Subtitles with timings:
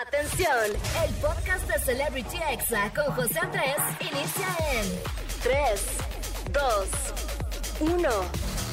[0.00, 0.48] Atención,
[1.06, 4.86] el podcast de Celebrity Exa con José Andrés inicia en
[5.42, 5.86] 3,
[7.78, 8.08] 2, 1.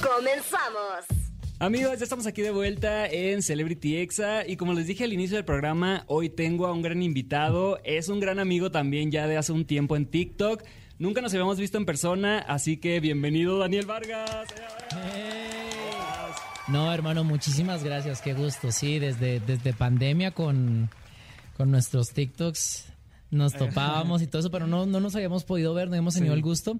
[0.02, 1.06] Comenzamos.
[1.60, 5.36] Amigos, ya estamos aquí de vuelta en Celebrity Exa y como les dije al inicio
[5.36, 9.36] del programa, hoy tengo a un gran invitado, es un gran amigo también ya de
[9.36, 10.64] hace un tiempo en TikTok.
[11.00, 14.48] Nunca nos habíamos visto en persona, así que bienvenido Daniel Vargas.
[16.70, 18.72] No, hermano, muchísimas gracias, qué gusto.
[18.72, 20.90] Sí, desde, desde pandemia con,
[21.60, 22.86] con nuestros TikToks
[23.32, 26.34] nos topábamos y todo eso, pero no, no nos habíamos podido ver, no hemos tenido
[26.34, 26.80] el gusto.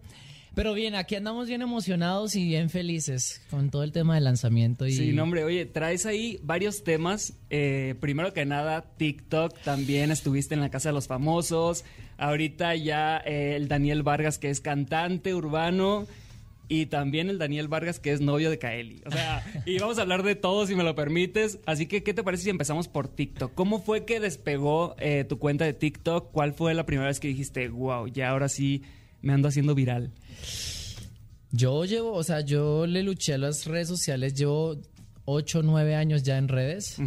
[0.56, 4.88] Pero bien, aquí andamos bien emocionados y bien felices con todo el tema del lanzamiento.
[4.88, 4.94] Y...
[4.94, 7.34] Sí, no, hombre, oye, traes ahí varios temas.
[7.50, 11.84] Eh, primero que nada, TikTok, también estuviste en la Casa de los Famosos.
[12.18, 16.08] Ahorita ya eh, el Daniel Vargas, que es cantante urbano.
[16.72, 19.02] Y también el Daniel Vargas, que es novio de Kaeli.
[19.08, 21.58] O sea, y vamos a hablar de todo si me lo permites.
[21.66, 23.56] Así que, ¿qué te parece si empezamos por TikTok?
[23.56, 26.32] ¿Cómo fue que despegó eh, tu cuenta de TikTok?
[26.32, 28.84] ¿Cuál fue la primera vez que dijiste, wow, ya ahora sí
[29.22, 30.12] me ando haciendo viral?
[31.52, 34.80] Yo llevo, o sea, yo le luché a las redes sociales, llevo
[35.26, 36.98] 8 o 9 años ya en redes.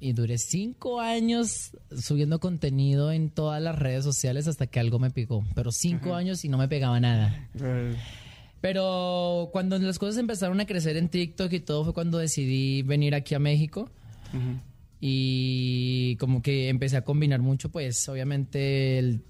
[0.00, 5.10] Y duré 5 años subiendo contenido en todas las redes sociales hasta que algo me
[5.10, 5.44] picó.
[5.54, 7.50] Pero 5 años y no me pegaba nada.
[8.64, 13.14] Pero cuando las cosas empezaron a crecer en TikTok y todo fue cuando decidí venir
[13.14, 13.90] aquí a México.
[15.02, 19.20] Y como que empecé a combinar mucho, pues obviamente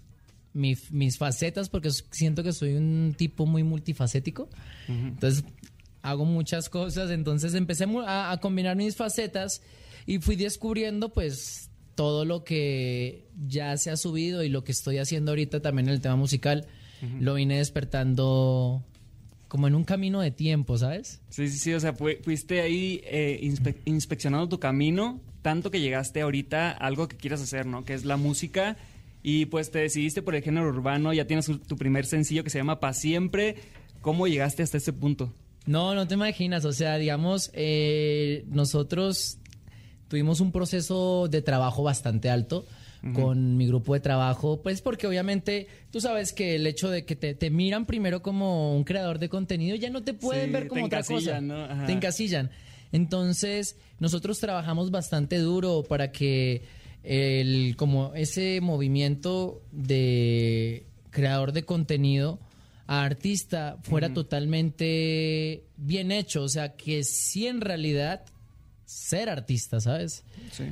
[0.53, 4.49] mis facetas, porque siento que soy un tipo muy multifacético.
[4.87, 5.43] Entonces
[6.03, 9.63] hago muchas cosas, entonces empecé a, a combinar mis facetas
[10.07, 14.99] y fui descubriendo pues todo lo que ya se ha subido y lo que estoy
[14.99, 16.69] haciendo ahorita también en el tema musical.
[17.19, 18.85] Lo vine despertando
[19.55, 21.21] como en un camino de tiempo, ¿sabes?
[21.29, 23.39] Sí, sí, sí, o sea, fuiste ahí eh,
[23.85, 27.85] inspeccionando tu camino, tanto que llegaste ahorita a algo que quieras hacer, ¿no?
[27.85, 28.77] Que es la música.
[29.23, 32.59] Y pues te decidiste por el género urbano, ya tienes tu primer sencillo que se
[32.59, 33.55] llama Pa' Siempre.
[34.01, 35.33] ¿Cómo llegaste hasta ese punto?
[35.67, 39.39] No, no te imaginas, o sea, digamos, eh, nosotros
[40.09, 42.67] tuvimos un proceso de trabajo bastante alto
[43.13, 47.17] con mi grupo de trabajo, pues porque obviamente tú sabes que el hecho de que
[47.17, 51.03] te, miran primero como un creador de contenido ya no te pueden ver como otra
[51.03, 51.41] cosa.
[51.87, 52.51] Te encasillan.
[52.93, 56.63] Entonces, nosotros trabajamos bastante duro para que
[57.03, 62.39] el como ese movimiento de creador de contenido
[62.87, 68.25] a artista fuera totalmente bien hecho, o sea, que sí en realidad
[68.85, 70.23] ser artista, ¿sabes?
[70.53, 70.65] Sí.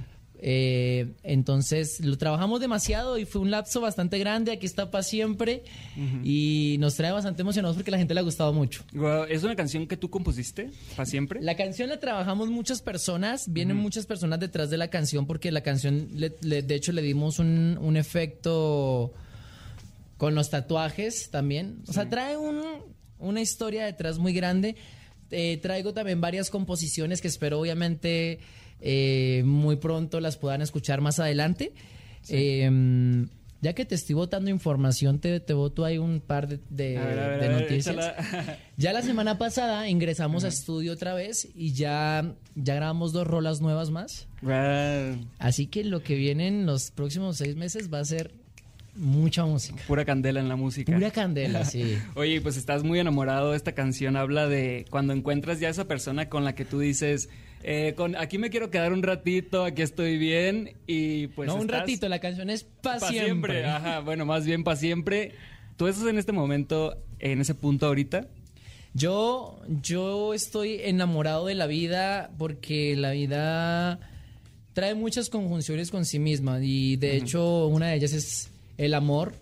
[0.45, 4.51] Eh, entonces lo trabajamos demasiado y fue un lapso bastante grande.
[4.51, 5.63] Aquí está para siempre
[6.25, 8.83] y nos trae bastante emocionados porque a la gente le ha gustado mucho.
[9.29, 11.41] ¿Es una canción que tú compusiste para siempre?
[11.41, 15.63] La canción la trabajamos muchas personas, vienen muchas personas detrás de la canción porque la
[15.63, 19.13] canción, de hecho, le dimos un, efecto
[20.17, 21.83] con los tatuajes también.
[21.87, 24.75] O sea, trae una historia detrás muy grande.
[25.31, 28.41] Eh, traigo también varias composiciones que espero obviamente
[28.83, 31.73] eh, muy pronto las puedan escuchar más adelante.
[32.29, 33.29] Em,
[33.61, 38.15] ya que te estoy botando información, te, te voto ahí un par de, noticias.
[38.77, 43.61] ya la semana pasada ingresamos a estudio otra vez y ya, ya grabamos dos rolas
[43.61, 44.27] nuevas más.
[45.39, 48.33] Así que lo que viene en los próximos seis meses va a ser
[48.97, 49.81] mucha música.
[49.87, 50.93] Pura candela en la música.
[50.93, 51.99] Pura candela, sí.
[52.15, 53.55] Oye, pues estás muy enamorado.
[53.55, 57.29] Esta canción habla de cuando encuentras ya esa persona con la que tú dices
[57.63, 61.47] eh, con aquí me quiero quedar un ratito, aquí estoy bien y pues...
[61.47, 63.65] No, un ratito, la canción es para siempre.
[63.65, 65.33] Ajá, bueno, más bien para siempre.
[65.77, 68.27] ¿Tú estás en este momento, en ese punto ahorita?
[68.95, 74.01] Yo, yo estoy enamorado de la vida porque la vida
[74.75, 79.35] trae muchas conjunciones con sí misma y de hecho una de ellas es el amor.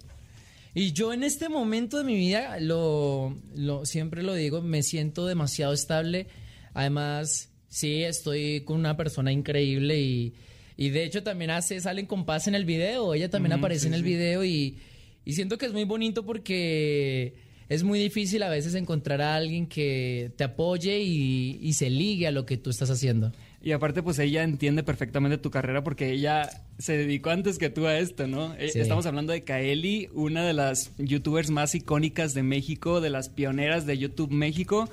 [0.73, 5.27] Y yo en este momento de mi vida, lo, lo, siempre lo digo, me siento
[5.27, 6.29] demasiado estable.
[6.75, 10.35] Además, Sí, estoy con una persona increíble y,
[10.77, 14.03] de hecho también hace, salen con paz en el video, ella también aparece en el
[14.03, 14.77] video y,
[15.25, 17.35] siento que es muy bonito porque
[17.69, 22.33] es muy difícil a veces encontrar a alguien que te apoye y, se ligue a
[22.33, 23.31] lo que tú estás haciendo.
[23.63, 27.87] Y aparte, pues ella entiende perfectamente tu carrera porque ella se dedicó antes que tú
[27.87, 28.55] a esto, ¿no?
[28.55, 33.29] Eh, estamos hablando de Kaeli, una de las youtubers más icónicas de México, de las
[33.29, 34.89] pioneras de YouTube México.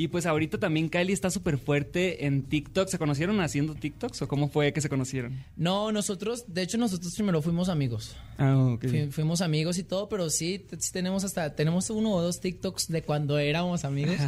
[0.00, 2.86] Y pues ahorita también Kylie está súper fuerte en TikTok.
[2.86, 5.44] ¿Se conocieron haciendo TikToks o cómo fue que se conocieron?
[5.56, 8.14] No, nosotros, de hecho nosotros primero fuimos amigos.
[8.36, 9.10] Ah, ok.
[9.10, 13.38] fuimos amigos y todo, pero sí, tenemos hasta, tenemos uno o dos TikToks de cuando
[13.38, 14.18] éramos amigos.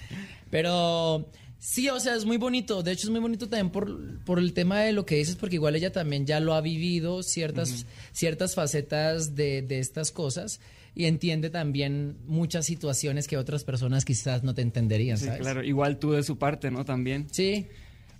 [0.50, 1.30] pero
[1.62, 2.82] Sí, o sea, es muy bonito.
[2.82, 5.56] De hecho, es muy bonito también por, por el tema de lo que dices, porque
[5.56, 10.60] igual ella también ya lo ha vivido, ciertas, ciertas facetas de, de estas cosas,
[10.94, 15.40] y entiende también muchas situaciones que otras personas quizás no te entenderían, Sí, ¿sabes?
[15.42, 15.62] claro.
[15.62, 16.84] Igual tú de su parte, ¿no?
[16.86, 17.26] También.
[17.30, 17.66] Sí.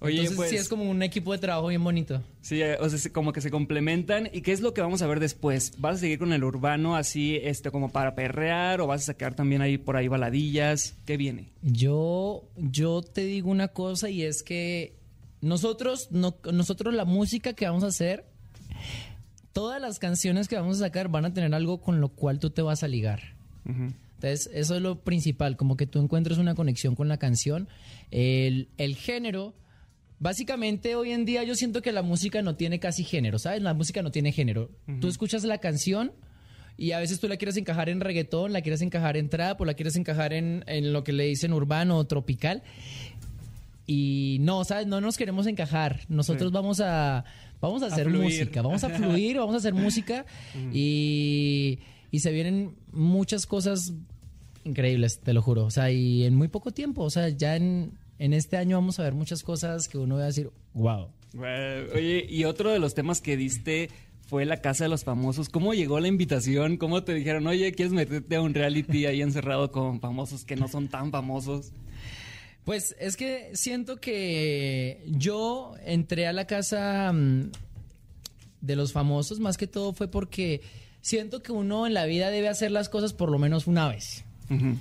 [0.03, 2.23] Oye, Entonces pues- sí es como un equipo de trabajo bien bonito.
[2.41, 4.31] Sí, eh, o sea, se- como que se complementan.
[4.33, 5.75] ¿Y qué es lo que vamos a ver después?
[5.79, 8.81] ¿Vas a seguir con el urbano así, este, como para perrear?
[8.81, 10.97] ¿O vas a sacar también ahí por ahí baladillas?
[11.05, 11.51] ¿Qué viene?
[11.63, 14.95] Yo, yo te digo una cosa y es que
[15.43, 18.25] nosotros, no, nosotros la música que vamos a hacer,
[19.53, 22.51] todas las canciones que vamos a sacar van a tener algo con lo cual tú
[22.51, 23.21] te vas a ligar.
[23.67, 27.69] Entonces, eso es lo principal, como que tú encuentres una conexión con la canción.
[28.11, 29.55] El, el género,
[30.21, 33.63] básicamente hoy en día yo siento que la música no tiene casi género, ¿sabes?
[33.63, 34.71] La música no tiene género.
[35.01, 36.13] Tú escuchas la canción
[36.77, 39.65] y a veces tú la quieres encajar en reggaetón, la quieres encajar en trap o
[39.65, 42.63] la quieres encajar en, en lo que le dicen urbano o tropical.
[43.87, 44.87] Y no, ¿sabes?
[44.87, 46.01] No nos queremos encajar.
[46.09, 46.55] Nosotros Sí.
[46.55, 47.25] vamos a
[47.61, 48.23] vamos a hacer fluir.
[48.25, 50.25] música, vamos a fluir, vamos a hacer música
[50.73, 51.79] y,
[52.11, 53.93] y se vienen muchas cosas
[54.65, 55.65] increíbles, te lo juro.
[55.65, 59.01] O sea, y en muy poco tiempo, o sea, ya en, en este año vamos
[59.01, 61.09] a ver muchas cosas que uno va a decir, wow.
[61.33, 63.89] Bueno, oye, y otro de los temas que diste
[64.27, 65.49] fue la casa de los famosos.
[65.49, 66.77] ¿Cómo llegó la invitación?
[66.77, 70.69] ¿Cómo te dijeron, oye, quieres meterte a un reality ahí encerrado con famosos que no
[70.69, 71.73] son tan famosos?
[72.65, 77.51] Pues es que siento que yo entré a la casa mm,
[78.61, 80.61] de los famosos más que todo fue porque
[81.01, 84.25] siento que uno en la vida debe hacer las cosas por lo menos una vez.
[84.51, 84.77] Ujú.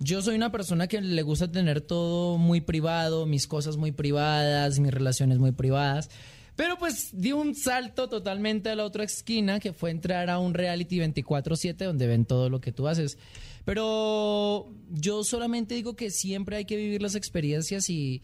[0.00, 4.78] Yo soy una persona que le gusta tener todo muy privado, mis cosas muy privadas,
[4.78, 6.08] mis relaciones muy privadas.
[6.54, 10.54] Pero pues di un salto totalmente a la otra esquina, que fue entrar a un
[10.54, 13.16] reality 24/7 donde ven todo lo que tú haces.
[13.64, 18.22] Pero yo solamente digo que siempre hay que vivir las experiencias y,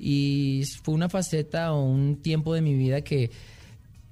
[0.00, 3.30] y fue una faceta o un tiempo de mi vida que,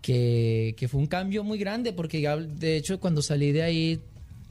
[0.02, 2.20] que, que fue un cambio muy grande, porque
[2.58, 4.00] de hecho cuando salí de ahí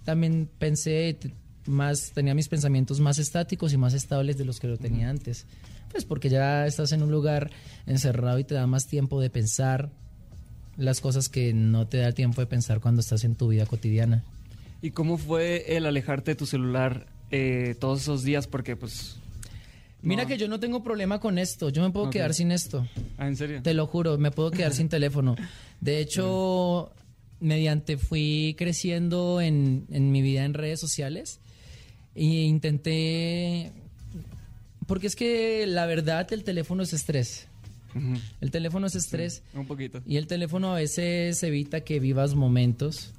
[0.04, 1.18] también pensé
[1.65, 5.45] más, tenía mis pensamientos más estáticos y más estables de los que lo tenía antes.
[5.92, 7.51] Pues porque ya estás en un lugar
[7.86, 9.92] encerrado y te da más tiempo de pensar
[10.75, 14.24] las cosas que no te da tiempo de pensar cuando estás en tu vida cotidiana.
[14.81, 18.48] ¿Y cómo fue el alejarte de tu celular eh, todos esos días?
[18.48, 19.18] Porque, pues...
[20.01, 20.27] Mira no.
[20.27, 22.86] que yo no tengo problema con esto, yo me puedo quedar sin esto.
[23.18, 23.62] Ah, ¿en serio?
[23.62, 25.36] Te lo juro, me puedo quedar sin teléfono.
[25.80, 26.92] De hecho,
[27.39, 31.39] mediante fui creciendo en, en mi vida en redes sociales
[32.15, 33.71] e intenté...
[34.88, 37.48] Porque es que la verdad el teléfono es estrés.
[38.42, 40.01] El teléfono es estrés Un poquito.
[40.06, 43.13] y el teléfono a veces evita que vivas momentos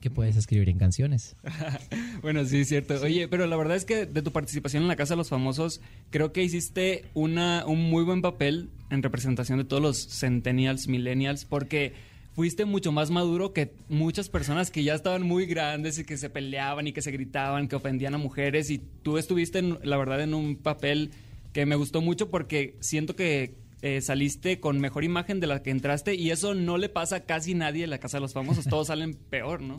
[0.00, 1.34] que puedes escribir en canciones.
[2.22, 2.94] Bueno, sí, es cierto.
[3.02, 5.80] Oye, pero la verdad es que de tu participación en la Casa de los Famosos,
[6.10, 11.44] creo que hiciste una, un muy buen papel en representación de todos los centennials, millennials,
[11.44, 11.92] porque
[12.36, 16.30] fuiste mucho más maduro que muchas personas que ya estaban muy grandes y que se
[16.30, 18.70] peleaban y que se gritaban, que ofendían a mujeres.
[18.70, 21.10] Y tú estuviste, en- la verdad, en un papel
[21.54, 25.70] que me gustó mucho porque siento que eh, saliste con mejor imagen de la que
[25.70, 28.64] entraste y eso no le pasa a casi nadie en la Casa de los Famosos.
[28.66, 29.76] Todos salen peor, ¿no?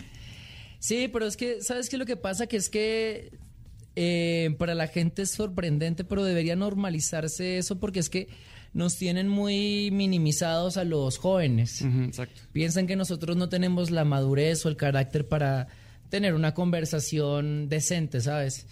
[0.79, 2.47] Sí, pero es que, ¿sabes qué lo que pasa?
[2.47, 3.31] Que es que
[3.95, 8.27] eh, para la gente es sorprendente, pero debería normalizarse eso porque es que
[8.73, 11.81] nos tienen muy minimizados a los jóvenes.
[11.81, 12.41] Exacto.
[12.51, 15.67] Piensan que nosotros no tenemos la madurez o el carácter para
[16.09, 18.67] tener una conversación decente, ¿sabes?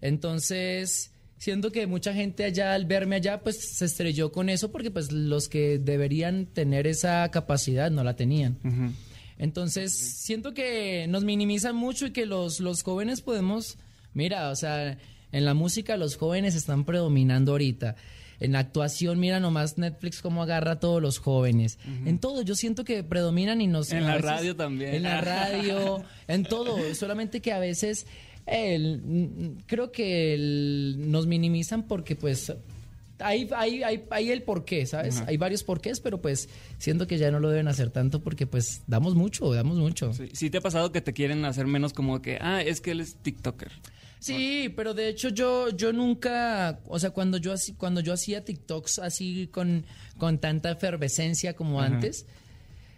[0.00, 4.90] Entonces, siento que mucha gente allá al verme allá, pues se estrelló con eso porque
[4.90, 8.58] pues los que deberían tener esa capacidad no la tenían.
[9.38, 9.92] Entonces,
[10.24, 13.78] siento que nos minimizan mucho y que los, los jóvenes podemos,
[14.12, 14.98] mira, o sea,
[15.30, 17.96] en la música los jóvenes están predominando ahorita.
[18.40, 21.78] En la actuación, mira nomás Netflix cómo agarra a todos los jóvenes.
[22.06, 23.90] En todo, yo siento que predominan y nos...
[23.92, 24.94] En la veces- radio también.
[24.94, 26.76] En la radio, en todo.
[26.94, 28.06] Solamente que a veces
[28.46, 32.52] el- creo que el- nos minimizan porque pues
[33.20, 35.16] hay, hay, hay, hay el porqué, ¿sabes?
[35.26, 36.48] Hay varios porqués, pero pues
[36.78, 40.12] siento que ya no lo deben hacer tanto porque pues damos mucho, damos mucho.
[40.12, 42.80] Sí, Sí, ¿Sí te ha pasado que te quieren hacer menos como que, ah, es
[42.80, 43.70] que él es TikToker?
[44.74, 48.98] pero de hecho yo, yo nunca, o sea, cuando yo, así- cuando yo hacía TikToks
[48.98, 49.84] así con,
[50.18, 52.26] con tanta efervescencia como antes,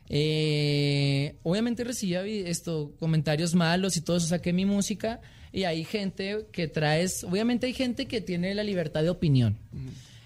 [0.08, 5.20] eh, obviamente recibía esto, comentarios malos y todo eso, saqué mi música
[5.52, 9.56] y hay gente que traes, obviamente hay gente que tiene la libertad de opinión.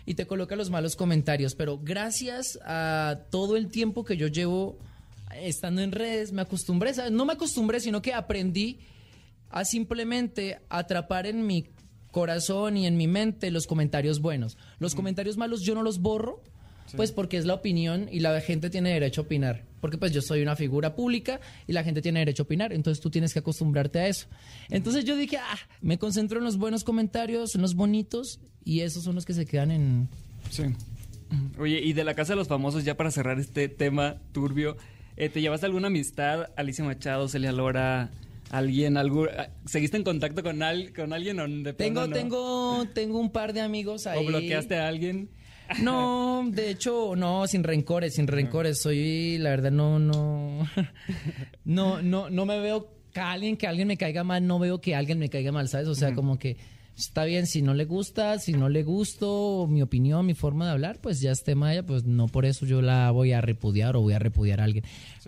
[0.06, 4.78] Y te coloca los malos comentarios, pero gracias a todo el tiempo que yo llevo
[5.34, 7.12] estando en redes, me acostumbré, ¿sabes?
[7.12, 8.78] no me acostumbré, sino que aprendí
[9.50, 11.66] a simplemente atrapar en mi
[12.10, 14.56] corazón y en mi mente los comentarios buenos.
[14.78, 16.42] Los comentarios malos yo no los borro,
[16.96, 19.64] pues porque es la opinión y la gente tiene derecho a opinar.
[19.80, 23.02] Porque pues yo soy una figura pública y la gente tiene derecho a opinar, entonces
[23.02, 24.26] tú tienes que acostumbrarte a eso.
[24.70, 29.02] Entonces yo dije, ah, me concentro en los buenos comentarios, en los bonitos y esos
[29.02, 30.08] son los que se quedan en...
[30.50, 30.64] Sí.
[31.58, 34.76] Oye, y de la Casa de los Famosos, ya para cerrar este tema turbio,
[35.16, 36.50] eh, ¿te llevaste alguna amistad?
[36.56, 38.10] Alicia Machado, Celia Lora,
[38.50, 42.14] alguien, algún, ah, ¿seguiste en contacto con, al, con alguien o de Tengo, no?
[42.14, 44.24] tengo, tengo un par de amigos ahí.
[44.24, 45.30] ¿O bloqueaste a alguien?
[45.80, 48.80] No, de hecho, no, sin rencores, sin rencores.
[48.80, 50.66] Soy, la verdad, no, no,
[51.64, 54.94] no, no, no me veo que alguien, que alguien me caiga mal, no veo que
[54.94, 55.88] alguien me caiga mal, ¿sabes?
[55.88, 56.58] O sea, como que
[56.96, 60.72] está bien, si no le gusta, si no le gusto, mi opinión, mi forma de
[60.72, 64.00] hablar, pues ya esté maya, pues no por eso yo la voy a repudiar o
[64.00, 64.84] voy a repudiar a alguien.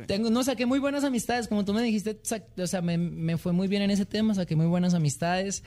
[0.06, 2.18] Tengo, no, saqué muy buenas amistades, como tú me dijiste,
[2.58, 5.62] o sea, me, me fue muy bien en ese tema, saqué muy buenas amistades.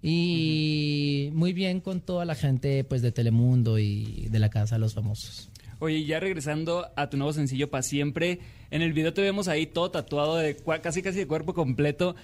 [0.00, 4.80] Y muy bien con toda la gente pues de Telemundo y de la Casa de
[4.80, 5.50] los Famosos.
[5.80, 8.40] Oye, ya regresando a tu nuevo sencillo para siempre,
[8.70, 12.16] en el video te vemos ahí todo tatuado de casi casi de cuerpo completo.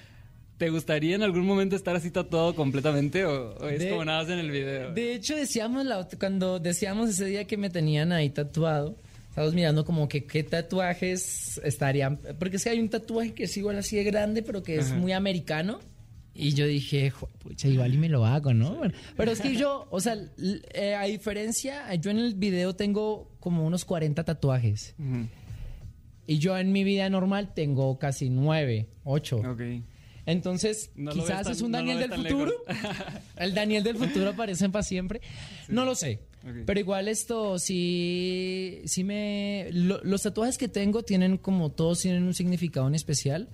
[0.59, 4.23] ¿Te gustaría en algún momento estar así tatuado completamente o, o es De- como nada
[4.23, 4.93] más en el video?
[4.93, 8.97] De hecho, decíamos la cuando decíamos ese día que me tenían ahí tatuado,
[9.31, 13.57] estábamos mirando como que qué tatuajes estarían, porque es que hay un tatuaje que es
[13.57, 15.81] igual así de grande, pero que es muy americano.
[16.37, 18.75] Y yo dije, "Jue- pucha, igual y me lo hago, ¿no?
[18.75, 20.17] Bueno, Pero es que yo, o sea,
[20.73, 24.95] eh, a diferencia, yo en el video tengo como unos 40 tatuajes.
[24.99, 25.27] Ujú.
[26.27, 29.37] Y yo en mi vida normal tengo casi 9, 8.
[29.49, 29.61] Ok.
[30.27, 32.53] Entonces, No quizás tan- es un Daniel del futuro.
[33.37, 35.21] El Daniel del futuro aparece para siempre.
[35.69, 36.21] No lo sé.
[36.67, 39.69] Pero igual esto sí, sí me...
[39.73, 43.49] lo- los tatuajes que tengo tienen como todos tienen un significado en especial,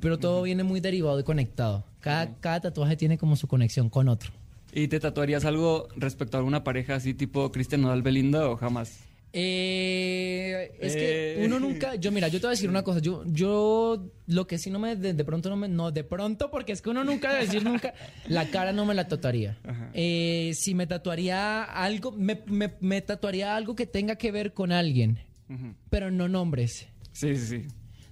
[0.00, 1.84] pero todo viene muy derivado y conectado.
[2.00, 4.30] Cada, cada tatuaje tiene como su conexión con otro.
[4.72, 9.00] ¿Y te tatuarías algo respecto a alguna pareja así tipo Cristian Nodal Belinda o jamás?
[9.32, 11.46] Eh, es que Eh.
[11.46, 14.58] uno nunca, yo mira, yo te voy a decir una cosa, yo, yo lo que
[14.58, 17.04] sí no me, de, de pronto no me, no, de pronto, porque es que uno
[17.04, 17.92] nunca debe decir nunca,
[18.28, 19.58] la cara no me la tatuaría.
[19.94, 24.72] Eh, si me tatuaría algo, me, me, me tatuaría algo que tenga que ver con
[24.72, 25.18] alguien,
[25.90, 27.66] pero no nombres, Sí, sí, sí.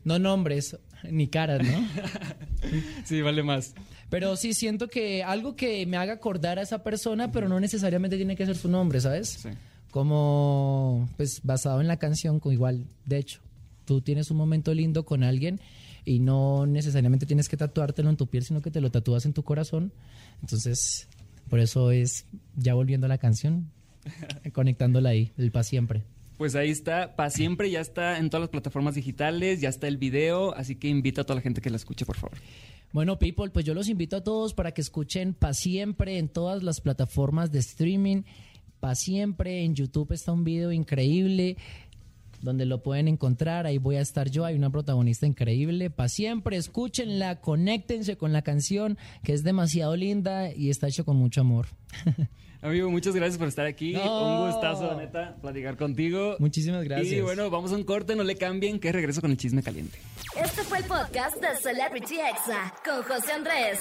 [0.05, 0.77] no nombres,
[1.11, 1.87] ni caras, ¿no?
[3.05, 3.75] Sí, vale más.
[4.09, 8.17] Pero sí siento que algo que me haga acordar a esa persona, pero no necesariamente
[8.17, 9.29] tiene que ser su nombre, ¿sabes?
[9.29, 9.49] Sí.
[9.97, 13.41] Como pues basado en la canción con igual de hecho
[13.87, 15.59] tú tienes un momento lindo con alguien
[16.05, 19.33] y no necesariamente tienes que tatuártelo en tu piel sino que te lo tatúas en
[19.33, 19.95] tu corazón
[20.43, 21.09] entonces
[21.49, 22.27] por eso es
[22.57, 23.71] ya volviendo a la canción
[24.53, 26.05] conectándola ahí el pa siempre
[26.37, 29.97] Pues ahí está, para siempre ya está en todas las plataformas digitales, ya está el
[29.97, 32.37] video, así que invita a toda la gente que la escuche, por favor.
[32.93, 36.63] Bueno, people, pues yo los invito a todos para que escuchen Pa Siempre en todas
[36.63, 38.25] las plataformas de streaming.
[38.81, 41.57] Pa Siempre en YouTube está un video increíble
[42.43, 43.67] donde lo pueden encontrar.
[43.67, 44.45] Ahí voy a estar yo.
[44.45, 45.91] Hay una protagonista increíble.
[45.91, 51.17] Pa Siempre, escúchenla, conéctense con la canción que es demasiado linda y está hecho con
[51.17, 51.67] mucho amor.
[52.63, 53.93] Amigo, muchas gracias por estar aquí.
[53.93, 54.41] No.
[54.41, 56.37] Un gustazo, neta, platicar contigo.
[56.39, 57.13] Muchísimas gracias.
[57.13, 59.99] Y bueno, vamos a un corte, no le cambien, que regreso con el chisme caliente.
[60.43, 63.81] Este fue el podcast de Celebrity Exa con José Andrés.